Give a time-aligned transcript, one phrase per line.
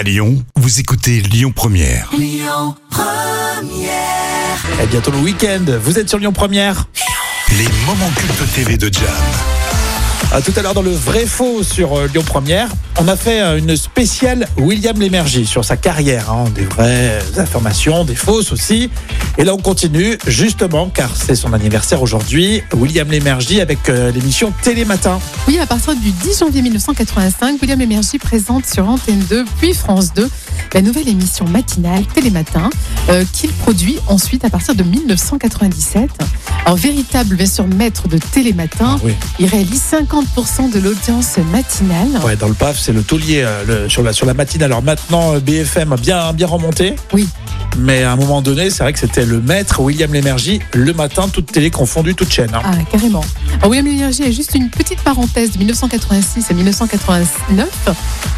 [0.00, 2.10] À Lyon, vous écoutez Lyon Première.
[4.82, 6.86] Et bientôt le week-end, vous êtes sur Lyon Première?
[7.58, 9.59] Les moments cultes TV de Jam.
[10.30, 13.58] Tout à l'heure dans le vrai faux sur euh, Lyon Première, on a fait euh,
[13.58, 18.90] une spéciale William Lémergie sur sa carrière, hein, des vraies informations, des fausses aussi.
[19.38, 24.52] Et là on continue justement car c'est son anniversaire aujourd'hui, William Lémergie avec euh, l'émission
[24.62, 25.20] Télématin.
[25.48, 30.14] Oui, à partir du 10 janvier 1985, William Emergy présente sur Antenne 2 puis France
[30.14, 30.30] 2
[30.74, 32.70] la nouvelle émission matinale Télématin
[33.08, 36.10] euh, qu'il produit ensuite à partir de 1997.
[36.64, 39.14] Alors véritable bien maître de Télématin, Ah oui.
[39.38, 42.08] il réalise 50% de l'audience matinale.
[42.24, 44.64] Ouais, dans le PAF, c'est le taulier euh, le- sur, la, sur la matinée.
[44.64, 46.94] Alors maintenant, euh, BFM a bien, bien remonté.
[47.12, 47.28] Oui.
[47.78, 51.28] Mais à un moment donné, c'est vrai que c'était le maître William Lémergie le matin,
[51.32, 52.50] toute télé confondue, toute chaîne.
[52.54, 52.60] hein.
[52.64, 53.24] Ah, carrément.
[53.60, 57.68] Alors, William Lémergie est juste une petite parenthèse de 1986 à 1989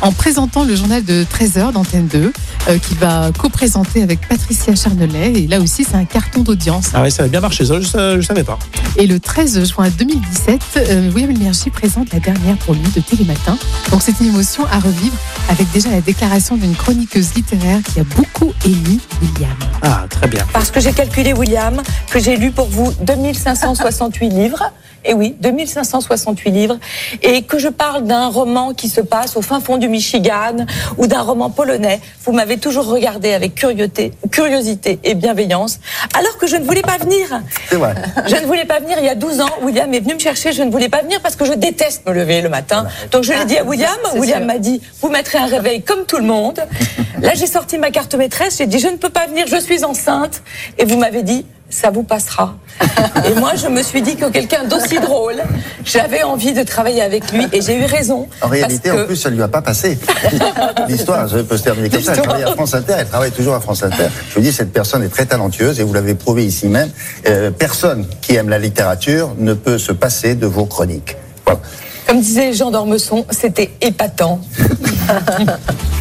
[0.00, 2.32] en présentant le journal de 13h d'Antenne 2
[2.68, 5.32] euh, qu'il va co-présenter avec Patricia Charnelet.
[5.34, 6.90] Et là aussi, c'est un carton d'audience.
[6.94, 7.86] Ah ouais, ça avait bien marché, ça, je,
[8.20, 8.58] je savais pas.
[8.96, 13.56] Et le 13 juin 2017, euh, William Emergy présente la dernière pour lui de Télématin.
[13.90, 15.16] Donc c'est une émotion à revivre
[15.48, 19.56] avec déjà la déclaration d'une chroniqueuse littéraire qui a beaucoup ému William.
[19.82, 20.44] Ah, très bien.
[20.52, 24.72] Parce que j'ai calculé, William, que j'ai lu pour vous 2568 livres.
[25.04, 26.78] Et oui, 2568 livres.
[27.22, 30.64] Et que je parle d'un roman qui se passe au fin fond du Michigan
[30.96, 32.00] ou d'un roman polonais.
[32.24, 35.80] Vous m'avez toujours regardé avec curiosité, curiosité et bienveillance.
[36.16, 37.42] Alors que je ne voulais pas venir.
[37.68, 37.94] C'est vrai.
[38.28, 39.48] Je ne voulais pas venir il y a 12 ans.
[39.62, 40.52] William est venu me chercher.
[40.52, 42.86] Je ne voulais pas venir parce que je déteste me lever le matin.
[43.10, 43.90] Donc je l'ai dit à William.
[44.12, 44.46] c'est William sûr.
[44.46, 46.60] m'a dit, vous mettrez un réveil comme tout le monde.
[47.20, 48.58] Là, j'ai sorti ma carte maîtresse.
[48.58, 49.46] J'ai dit, je ne peux pas venir.
[49.46, 50.42] Je suis enceinte.
[50.78, 52.54] Et vous m'avez dit, ça vous passera.
[53.30, 55.42] Et moi, je me suis dit que quelqu'un d'aussi drôle,
[55.84, 57.46] j'avais envie de travailler avec lui.
[57.52, 58.28] Et j'ai eu raison.
[58.42, 59.98] En réalité, parce que- en plus, ça lui a pas passé.
[60.88, 62.12] L'histoire ça peut se terminer comme ça.
[62.14, 64.08] Elle travaille à France Inter, elle travaille toujours à France Inter.
[64.28, 66.90] Je vous dis, cette personne est très talentueuse et vous l'avez prouvé ici même.
[67.26, 71.16] Euh, personne qui aime la littérature ne peut se passer de vos chroniques.
[71.46, 71.60] Voilà.
[72.06, 74.40] Comme disait Jean d'Ormesson, c'était épatant.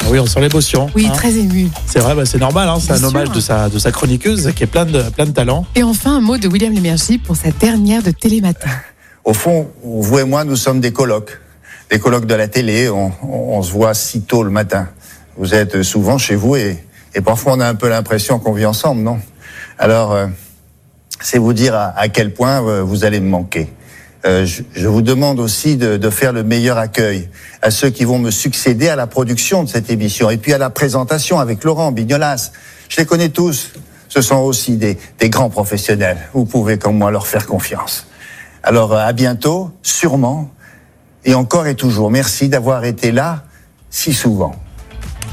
[0.00, 0.88] Ah Oui, on sent l'émotion.
[0.94, 1.12] Oui, hein.
[1.12, 1.68] très ému.
[1.86, 3.08] C'est vrai, bah, c'est normal, hein, c'est un sûr.
[3.08, 5.66] hommage de sa, de sa chroniqueuse qui est plein de, plein de talent.
[5.74, 8.70] Et enfin, un mot de William Lémergie pour sa dernière de Télématin.
[9.24, 11.38] Au fond, vous et moi, nous sommes des colocs.
[11.90, 14.88] Des colocs de la télé, on, on- on se voit si tôt le matin.
[15.36, 16.82] Vous êtes souvent chez vous et,
[17.14, 19.18] et parfois on a un peu l'impression qu'on vit ensemble, non?
[19.78, 20.26] Alors, euh,
[21.20, 23.68] c'est vous dire à, à quel point euh, vous allez me manquer.
[24.24, 27.28] Euh, je, je vous demande aussi de, de faire le meilleur accueil
[27.62, 30.58] à ceux qui vont me succéder à la production de cette émission et puis à
[30.58, 32.50] la présentation avec Laurent Bignolas.
[32.88, 33.72] Je les connais tous.
[34.08, 36.18] Ce sont aussi des, des grands professionnels.
[36.32, 38.06] Vous pouvez comme moi leur faire confiance.
[38.62, 40.50] Alors euh, à bientôt, sûrement,
[41.24, 42.10] et encore et toujours.
[42.10, 43.44] Merci d'avoir été là
[43.90, 44.56] si souvent.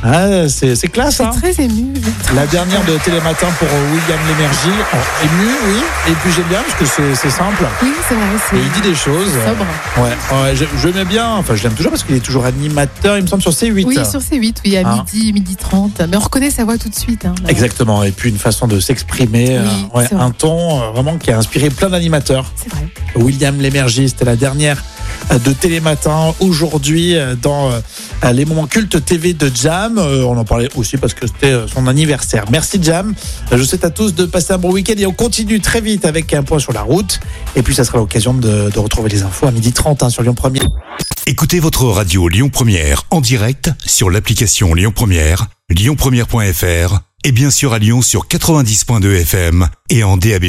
[0.07, 1.91] Ah, c'est c'est classe, hein très ému.
[2.35, 4.83] La dernière de Télématin pour euh, William Lémergie.
[4.93, 5.81] Oh, ému, oui.
[6.09, 7.63] Et puis j'aime bien parce que c'est c'est simple.
[7.81, 8.59] Oui, c'est vrai.
[8.59, 9.29] Et il dit des choses.
[9.31, 9.65] sobre.
[9.97, 11.27] Ouais, ouais, je, je l'aime bien.
[11.37, 13.83] Enfin, je l'aime toujours parce qu'il est toujours animateur, il me semble, sur C8.
[13.85, 15.03] Oui, sur C8, oui, à Hein.
[15.11, 16.01] midi, midi 30.
[16.09, 17.25] Mais on reconnaît sa voix tout de suite.
[17.25, 17.33] hein.
[17.47, 18.03] Exactement.
[18.03, 19.59] Et puis une façon de s'exprimer.
[19.59, 22.45] Oui, euh, ouais, un ton euh, vraiment qui a inspiré plein d'animateurs.
[22.55, 22.87] C'est vrai.
[23.15, 24.83] William Lémergie, c'était la dernière
[25.43, 27.71] de Télématin aujourd'hui dans
[28.33, 29.97] les moments cultes TV de Jam.
[29.97, 32.45] Euh, On en parlait aussi parce que c'était euh, son anniversaire.
[32.51, 33.13] Merci Jam.
[33.51, 35.81] Euh, Je vous souhaite à tous de passer un bon week-end et on continue très
[35.81, 37.19] vite avec un point sur la route.
[37.55, 40.23] Et puis ça sera l'occasion de, de retrouver les infos à midi 30 hein, sur
[40.23, 40.49] Lyon 1
[41.27, 47.73] Écoutez votre radio Lyon Première en direct sur l'application Lyon Première, lyonpremière.fr et bien sûr
[47.73, 50.45] à Lyon sur 90.2 FM et en DAB+.